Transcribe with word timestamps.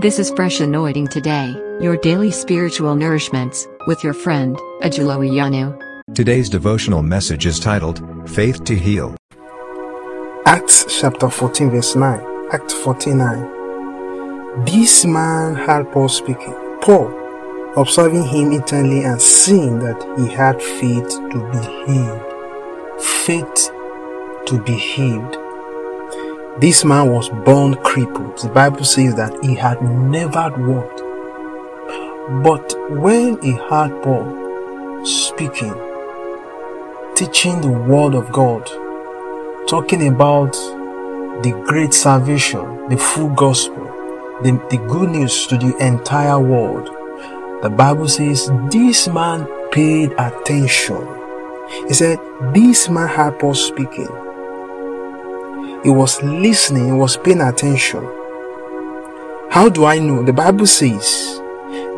This 0.00 0.18
is 0.18 0.30
Fresh 0.32 0.58
Anointing 0.58 1.06
Today, 1.06 1.52
your 1.80 1.96
daily 1.96 2.32
spiritual 2.32 2.96
nourishments, 2.96 3.64
with 3.86 4.02
your 4.02 4.12
friend, 4.12 4.56
Ajulo 4.82 5.22
Iyanu. 5.22 5.78
Today's 6.16 6.48
devotional 6.50 7.00
message 7.00 7.46
is 7.46 7.60
titled, 7.60 8.02
Faith 8.28 8.64
to 8.64 8.74
Heal. 8.74 9.14
Acts 10.46 10.84
chapter 11.00 11.30
14, 11.30 11.70
verse 11.70 11.94
9. 11.94 12.48
Act 12.52 12.72
49. 12.72 14.64
This 14.64 15.04
man 15.04 15.54
had 15.54 15.92
Paul 15.92 16.08
speaking. 16.08 16.54
Paul, 16.82 17.08
observing 17.76 18.24
him 18.24 18.50
intently 18.50 19.04
and 19.04 19.22
seeing 19.22 19.78
that 19.78 20.02
he 20.18 20.26
had 20.34 20.60
faith 20.60 21.08
to 21.30 21.38
be 21.52 21.92
healed. 21.92 23.00
Faith 23.00 23.70
to 24.46 24.60
be 24.64 24.74
healed. 24.74 25.38
This 26.60 26.84
man 26.84 27.10
was 27.10 27.30
born 27.30 27.74
crippled. 27.82 28.38
The 28.38 28.48
Bible 28.48 28.84
says 28.84 29.16
that 29.16 29.44
he 29.44 29.56
had 29.56 29.82
never 29.82 30.52
walked. 30.56 31.00
But 32.44 32.72
when 32.90 33.42
he 33.42 33.54
heard 33.54 34.00
Paul 34.04 35.04
speaking, 35.04 35.74
teaching 37.16 37.60
the 37.60 37.72
word 37.72 38.14
of 38.14 38.30
God, 38.30 38.66
talking 39.66 40.06
about 40.06 40.52
the 41.42 41.60
great 41.66 41.92
salvation, 41.92 42.88
the 42.88 42.98
full 42.98 43.30
gospel, 43.30 43.84
the, 44.44 44.52
the 44.70 44.78
good 44.88 45.10
news 45.10 45.48
to 45.48 45.58
the 45.58 45.76
entire 45.84 46.38
world, 46.38 46.86
the 47.62 47.70
Bible 47.70 48.06
says 48.06 48.48
this 48.70 49.08
man 49.08 49.48
paid 49.72 50.12
attention. 50.12 51.04
He 51.88 51.94
said, 51.94 52.20
This 52.54 52.88
man 52.88 53.08
had 53.08 53.40
Paul 53.40 53.54
speaking 53.54 54.33
he 55.84 55.90
was 55.90 56.20
listening, 56.22 56.86
he 56.86 56.92
was 56.92 57.18
paying 57.18 57.42
attention. 57.42 58.02
How 59.50 59.68
do 59.68 59.84
I 59.84 59.98
know? 59.98 60.22
The 60.22 60.32
Bible 60.32 60.66
says 60.66 61.40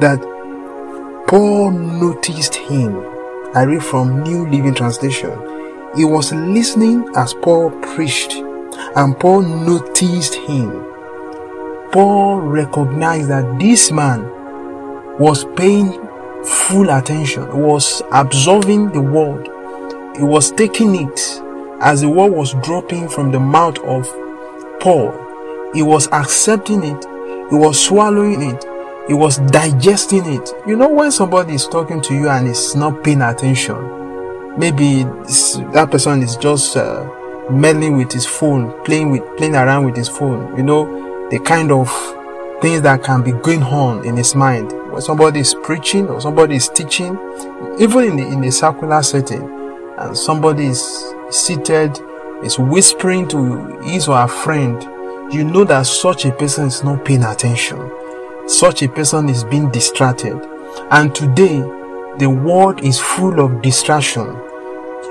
that 0.00 0.20
Paul 1.28 1.70
noticed 1.70 2.56
him. 2.56 2.96
I 3.54 3.62
read 3.62 3.84
from 3.84 4.24
New 4.24 4.48
Living 4.48 4.74
Translation. 4.74 5.30
He 5.96 6.04
was 6.04 6.32
listening 6.32 7.08
as 7.16 7.32
Paul 7.32 7.70
preached, 7.80 8.32
and 8.32 9.18
Paul 9.18 9.42
noticed 9.42 10.34
him. 10.34 10.82
Paul 11.92 12.40
recognized 12.40 13.30
that 13.30 13.58
this 13.58 13.92
man 13.92 14.24
was 15.18 15.44
paying 15.56 15.92
full 16.44 16.90
attention, 16.90 17.56
was 17.56 18.02
absorbing 18.12 18.90
the 18.90 19.00
word, 19.00 19.48
he 20.16 20.24
was 20.24 20.50
taking 20.50 21.08
it 21.08 21.42
as 21.80 22.00
the 22.00 22.08
word 22.08 22.32
was 22.32 22.54
dropping 22.62 23.08
from 23.08 23.32
the 23.32 23.40
mouth 23.40 23.78
of 23.80 24.06
Paul, 24.80 25.12
he 25.74 25.82
was 25.82 26.08
accepting 26.12 26.82
it, 26.82 27.04
he 27.50 27.56
was 27.56 27.78
swallowing 27.82 28.42
it, 28.42 28.64
he 29.08 29.14
was 29.14 29.38
digesting 29.38 30.24
it. 30.26 30.50
You 30.66 30.76
know, 30.76 30.88
when 30.88 31.12
somebody 31.12 31.54
is 31.54 31.66
talking 31.66 32.00
to 32.02 32.14
you 32.14 32.28
and 32.28 32.48
is 32.48 32.74
not 32.74 33.04
paying 33.04 33.22
attention, 33.22 33.76
maybe 34.58 35.04
that 35.72 35.88
person 35.90 36.22
is 36.22 36.36
just 36.36 36.76
uh, 36.76 37.08
meddling 37.50 37.96
with 37.96 38.12
his 38.12 38.26
phone, 38.26 38.72
playing 38.84 39.10
with, 39.10 39.22
playing 39.36 39.54
around 39.54 39.84
with 39.84 39.96
his 39.96 40.08
phone. 40.08 40.56
You 40.56 40.62
know, 40.62 41.28
the 41.30 41.38
kind 41.38 41.70
of 41.70 41.88
things 42.60 42.82
that 42.82 43.02
can 43.04 43.22
be 43.22 43.32
going 43.32 43.62
on 43.62 44.04
in 44.04 44.16
his 44.16 44.34
mind 44.34 44.72
when 44.90 45.02
somebody 45.02 45.40
is 45.40 45.54
preaching 45.62 46.08
or 46.08 46.20
somebody 46.20 46.56
is 46.56 46.68
teaching, 46.68 47.18
even 47.78 48.04
in 48.04 48.16
the, 48.16 48.26
in 48.26 48.42
a 48.44 48.50
circular 48.50 49.02
setting, 49.02 49.42
and 49.98 50.16
somebody 50.16 50.66
is 50.66 51.14
seated 51.30 51.98
is 52.42 52.58
whispering 52.58 53.26
to 53.28 53.80
his 53.82 54.08
or 54.08 54.16
her 54.16 54.28
friend, 54.28 54.82
you 55.32 55.44
know 55.44 55.64
that 55.64 55.86
such 55.86 56.24
a 56.24 56.32
person 56.32 56.66
is 56.66 56.84
not 56.84 57.04
paying 57.04 57.24
attention. 57.24 57.90
Such 58.46 58.82
a 58.82 58.88
person 58.88 59.28
is 59.28 59.42
being 59.44 59.70
distracted. 59.70 60.36
And 60.90 61.14
today, 61.14 61.60
the 62.18 62.28
world 62.28 62.84
is 62.84 63.00
full 63.00 63.40
of 63.40 63.62
distraction. 63.62 64.26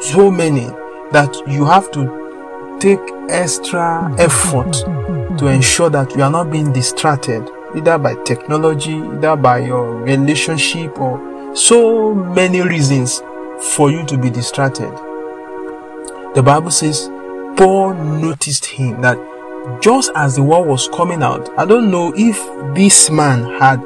So 0.02 0.32
many 0.32 0.68
that 1.12 1.36
you 1.48 1.66
have 1.66 1.92
to 1.92 2.78
take 2.80 3.00
extra 3.30 4.14
effort 4.20 4.74
to 5.38 5.48
ensure 5.48 5.90
that 5.90 6.16
you 6.16 6.24
are 6.24 6.32
not 6.32 6.52
being 6.52 6.72
distracted, 6.72 7.50
either 7.76 7.98
by 7.98 8.16
technology, 8.24 8.96
either 8.96 9.36
by 9.36 9.60
your 9.60 9.96
relationship, 9.98 10.98
or 11.00 11.56
so 11.56 12.14
many 12.14 12.62
reasons 12.62 13.22
for 13.76 13.92
you 13.92 14.06
to 14.06 14.18
be 14.18 14.30
distracted. 14.30 14.94
The 16.36 16.44
Bible 16.44 16.70
says 16.70 17.10
Paul 17.56 17.94
noticed 17.94 18.66
him 18.66 19.00
that 19.00 19.18
just 19.82 20.12
as 20.16 20.36
the 20.36 20.44
word 20.44 20.68
was 20.68 20.90
coming 20.90 21.24
out, 21.24 21.50
I 21.58 21.64
don't 21.64 21.90
know 21.90 22.14
if 22.14 22.36
this 22.76 23.10
man 23.10 23.58
had 23.58 23.80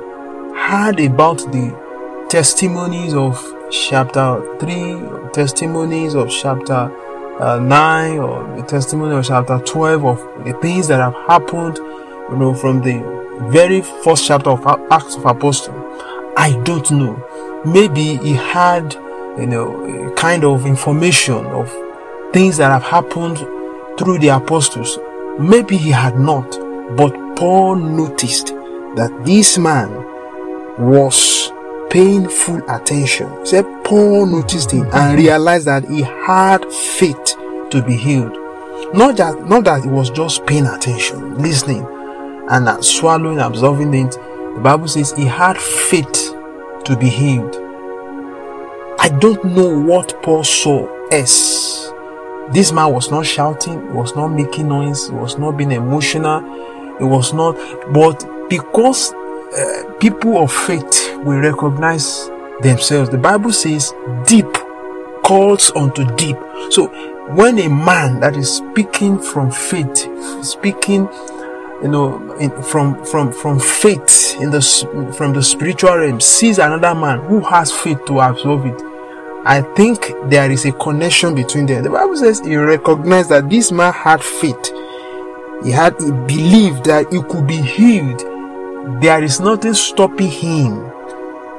heard 0.57 0.99
about 0.99 1.37
the 1.51 2.25
testimonies 2.27 3.13
of 3.13 3.39
chapter 3.69 4.57
3, 4.57 5.29
testimonies 5.31 6.15
of 6.15 6.31
chapter 6.31 6.91
uh, 7.39 7.59
9, 7.59 8.17
or 8.17 8.55
the 8.57 8.63
testimony 8.63 9.15
of 9.15 9.25
chapter 9.25 9.59
12 9.59 10.05
of 10.05 10.43
the 10.43 10.53
things 10.53 10.87
that 10.87 10.99
have 10.99 11.13
happened, 11.27 11.77
you 11.77 12.35
know, 12.35 12.55
from 12.55 12.81
the 12.81 12.97
very 13.51 13.81
first 14.03 14.25
chapter 14.25 14.49
of 14.49 14.65
Acts 14.91 15.15
of 15.17 15.25
Apostle. 15.27 15.75
I 16.35 16.59
don't 16.63 16.89
know. 16.89 17.61
Maybe 17.63 18.17
he 18.17 18.33
had, 18.33 18.95
you 19.37 19.45
know, 19.45 20.11
kind 20.17 20.43
of 20.43 20.65
information 20.65 21.45
of 21.45 21.71
things 22.33 22.57
that 22.57 22.71
have 22.71 22.83
happened 22.83 23.37
through 23.97 24.19
the 24.19 24.29
apostles. 24.29 24.97
Maybe 25.39 25.77
he 25.77 25.89
had 25.89 26.19
not, 26.19 26.49
but 26.95 27.13
Paul 27.35 27.75
noticed 27.75 28.47
that 28.95 29.11
this 29.25 29.57
man 29.57 29.91
was 30.77 31.51
paying 31.89 32.27
full 32.27 32.61
attention. 32.69 33.29
He 33.39 33.45
said 33.45 33.65
Paul 33.83 34.25
noticed 34.25 34.71
him 34.71 34.87
and 34.93 35.17
realized 35.17 35.65
that 35.67 35.85
he 35.85 36.01
had 36.01 36.65
faith 36.71 37.35
to 37.71 37.83
be 37.85 37.95
healed. 37.95 38.33
Not 38.93 39.17
that 39.17 39.47
not 39.47 39.65
that 39.65 39.83
he 39.83 39.89
was 39.89 40.09
just 40.09 40.45
paying 40.45 40.65
attention, 40.65 41.37
listening, 41.37 41.85
and 42.49 42.83
swallowing, 42.83 43.39
absorbing 43.39 43.93
it. 43.93 44.11
The 44.11 44.61
Bible 44.61 44.87
says 44.87 45.11
he 45.11 45.25
had 45.25 45.57
faith 45.57 46.33
to 46.85 46.97
be 46.99 47.09
healed. 47.09 47.55
I 48.99 49.09
don't 49.19 49.43
know 49.45 49.79
what 49.79 50.21
Paul 50.23 50.43
saw 50.43 50.87
as 51.11 51.78
this 52.51 52.71
man 52.71 52.91
was 52.91 53.11
not 53.11 53.25
shouting, 53.25 53.93
was 53.93 54.15
not 54.15 54.29
making 54.29 54.69
noise, 54.69 55.09
was 55.11 55.37
not 55.37 55.57
being 55.57 55.71
emotional, 55.71 56.39
it 56.99 57.03
was 57.03 57.33
not, 57.33 57.55
but 57.93 58.49
because 58.49 59.13
uh, 59.13 59.93
people 59.99 60.37
of 60.37 60.51
faith 60.51 61.15
will 61.23 61.39
recognize 61.39 62.27
themselves, 62.61 63.09
the 63.09 63.17
Bible 63.17 63.53
says, 63.53 63.93
deep 64.25 64.51
calls 65.23 65.71
unto 65.75 66.03
deep. 66.15 66.37
So 66.71 66.87
when 67.35 67.59
a 67.59 67.69
man 67.69 68.19
that 68.21 68.35
is 68.35 68.57
speaking 68.57 69.19
from 69.19 69.51
faith, 69.51 70.07
speaking 70.43 71.07
you 71.81 71.87
know 71.87 72.33
in, 72.37 72.51
from 72.63 73.03
from 73.05 73.31
from 73.31 73.59
faith 73.59 74.35
in 74.41 74.51
the 74.51 74.61
from 75.15 75.33
the 75.33 75.41
spiritual 75.41 75.95
realm 75.95 76.19
sees 76.19 76.57
another 76.57 76.93
man 76.93 77.19
who 77.19 77.39
has 77.39 77.71
faith 77.71 78.03
to 78.05 78.19
absorb 78.19 78.65
it 78.65 78.81
I 79.49 79.61
think 79.61 80.13
there 80.25 80.51
is 80.51 80.65
a 80.65 80.71
connection 80.73 81.33
between 81.33 81.65
them. 81.65 81.81
The 81.81 81.89
Bible 81.89 82.15
says 82.15 82.39
he 82.39 82.55
recognized 82.55 83.29
that 83.29 83.49
this 83.49 83.71
man 83.71 83.91
had 83.91 84.23
faith. 84.23 84.71
He 85.63 85.71
had 85.71 85.95
he 85.99 86.11
believed 86.11 86.83
that 86.83 87.11
he 87.11 87.19
could 87.23 87.47
be 87.47 87.57
healed. 87.57 88.19
There 89.01 89.23
is 89.23 89.39
nothing 89.39 89.73
stopping 89.73 90.29
him. 90.29 90.75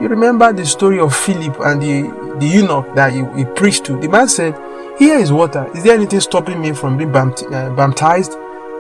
You 0.01 0.07
remember 0.07 0.53
the 0.53 0.65
story 0.65 1.01
of 1.01 1.13
Philip 1.13 1.59
and 1.65 1.83
the, 1.83 2.37
the 2.39 2.47
eunuch 2.47 2.95
that 2.95 3.13
he, 3.13 3.25
he 3.37 3.45
preached 3.57 3.87
to. 3.87 3.99
The 3.99 4.09
man 4.09 4.29
said, 4.29 4.55
Here 4.97 5.19
is 5.19 5.33
water. 5.33 5.69
Is 5.75 5.83
there 5.83 5.95
anything 5.97 6.21
stopping 6.21 6.61
me 6.61 6.71
from 6.71 6.97
being 6.97 7.13
uh, 7.13 7.75
baptized? 7.75 8.37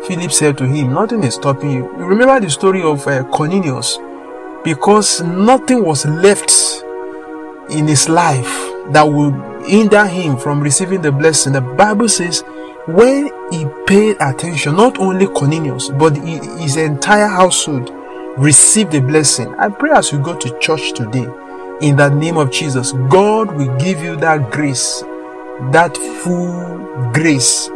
Philip 0.06 0.30
said 0.30 0.56
to 0.58 0.68
him, 0.68 0.92
Nothing 0.92 1.24
is 1.24 1.34
stopping 1.34 1.72
you. 1.72 1.82
You 1.98 2.04
remember 2.04 2.38
the 2.38 2.48
story 2.48 2.84
of 2.84 3.04
uh, 3.08 3.24
Cornelius? 3.24 3.98
Because 4.62 5.20
nothing 5.20 5.84
was 5.84 6.06
left 6.06 6.84
in 7.70 7.88
his 7.88 8.08
life 8.08 8.70
that 8.92 9.02
will 9.02 9.30
hinder 9.64 10.06
him 10.06 10.36
from 10.36 10.60
receiving 10.60 11.00
the 11.00 11.12
blessing. 11.12 11.52
The 11.52 11.60
Bible 11.60 12.08
says 12.08 12.42
when 12.86 13.30
he 13.52 13.66
paid 13.86 14.16
attention, 14.20 14.76
not 14.76 14.98
only 14.98 15.26
Cornelius, 15.26 15.90
but 15.90 16.16
his 16.16 16.76
entire 16.76 17.28
household 17.28 17.90
received 18.36 18.92
the 18.92 19.00
blessing. 19.00 19.54
I 19.56 19.68
pray 19.68 19.90
as 19.90 20.12
you 20.12 20.18
go 20.18 20.36
to 20.36 20.58
church 20.58 20.92
today, 20.92 21.26
in 21.80 21.96
the 21.96 22.08
name 22.08 22.36
of 22.36 22.50
Jesus, 22.50 22.92
God 23.08 23.54
will 23.54 23.76
give 23.78 24.02
you 24.02 24.16
that 24.16 24.50
grace, 24.50 25.02
that 25.70 25.96
full 26.22 27.12
grace 27.12 27.68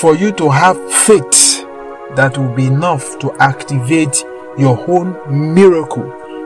for 0.00 0.16
you 0.16 0.32
to 0.32 0.50
have 0.50 0.76
faith 0.92 1.64
that 2.16 2.36
will 2.36 2.54
be 2.54 2.66
enough 2.66 3.18
to 3.20 3.32
activate 3.38 4.24
your 4.56 4.82
own 4.90 5.14
miracle, 5.54 6.02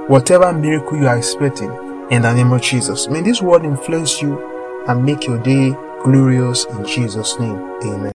whatever 0.07 0.53
miracle 0.53 0.99
you 0.99 1.09
are 1.09 1.17
expecting 1.17 1.71
in 2.13 2.21
the 2.21 2.33
name 2.35 2.53
of 2.53 2.61
Jesus. 2.61 3.09
May 3.09 3.23
this 3.23 3.41
word 3.41 3.65
influence 3.65 4.21
you 4.21 4.39
and 4.87 5.03
make 5.03 5.27
your 5.27 5.39
day 5.39 5.75
glorious 6.05 6.67
in 6.67 6.85
Jesus' 6.85 7.39
name. 7.41 7.57
Amen. 7.83 8.13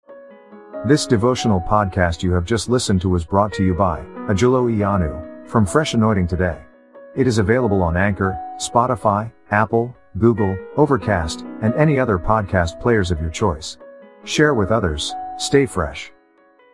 This 0.88 1.06
devotional 1.06 1.62
podcast 1.62 2.24
you 2.24 2.34
have 2.34 2.44
just 2.44 2.69
listened 2.69 3.01
to 3.01 3.10
was 3.10 3.24
brought 3.24 3.54
to 3.54 3.63
you 3.63 3.75
by 3.75 4.00
Ajulo 4.28 4.66
Iyanu. 4.75 5.48
from 5.48 5.66
Fresh 5.66 5.94
Anointing 5.94 6.28
Today. 6.28 6.57
It 7.16 7.28
is 7.28 7.38
available 7.38 7.84
on 7.84 7.95
Anchor, 7.95 8.36
Spotify, 8.57 9.31
Apple, 9.51 9.96
Google, 10.18 10.57
Overcast, 10.75 11.42
and 11.62 11.74
any 11.75 12.00
other 12.00 12.18
podcast 12.18 12.81
players 12.81 13.12
of 13.12 13.22
your 13.22 13.30
choice. 13.30 13.78
Share 14.24 14.56
with 14.56 14.72
others, 14.72 15.13
stay 15.38 15.68
fresh. 15.68 16.12